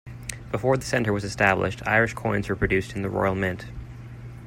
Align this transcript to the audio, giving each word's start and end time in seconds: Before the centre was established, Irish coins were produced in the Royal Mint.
Before 0.51 0.77
the 0.77 0.83
centre 0.83 1.13
was 1.13 1.23
established, 1.23 1.87
Irish 1.87 2.15
coins 2.15 2.49
were 2.49 2.55
produced 2.55 2.95
in 2.95 3.03
the 3.03 3.09
Royal 3.11 3.35
Mint. 3.35 3.65